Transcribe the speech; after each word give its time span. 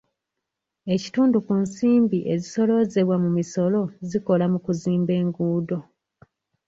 Ekitundu 0.95 1.37
ku 1.45 1.53
nsimbi 1.63 2.17
ezisooloozebwa 2.33 3.15
mu 3.23 3.29
misolo 3.37 3.81
zikola 4.09 4.45
mu 4.53 4.59
kuzimba 4.65 5.11
enguudo. 5.21 5.77